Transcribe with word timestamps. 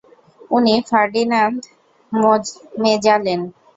উনি 0.51 0.73
Ferdinand 0.89 1.61
Magellan. 2.11 2.51